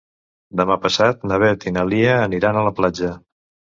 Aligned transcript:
Demà 0.61 0.77
passat 0.85 1.21
na 1.31 1.39
Beth 1.45 1.67
i 1.69 1.73
na 1.75 1.85
Lia 1.93 2.17
aniran 2.25 2.59
a 2.59 2.65
la 2.69 2.77
platja. 2.81 3.13